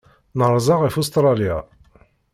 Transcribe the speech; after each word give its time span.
Nerza 0.39 0.75
ɣef 0.81 0.95
Ustṛalya. 1.01 1.57